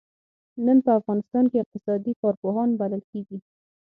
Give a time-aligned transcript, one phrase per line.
[0.65, 3.37] نن په افغانستان کې اقتصادي کارپوهان بلل کېږي.